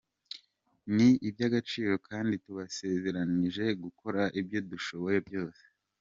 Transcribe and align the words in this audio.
Ni 0.95 1.09
iby’agaciro 1.27 1.93
kandi 2.07 2.33
tubasezeranyije 2.43 3.65
gukora 3.83 4.21
ibyo 4.39 4.59
dushoboye 4.69 5.17
byose. 5.27 5.63